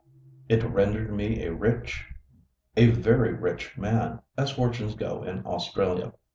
[0.49, 2.07] It rendered me a rich,
[2.75, 6.13] a very rich man, as fortunes go in Australia.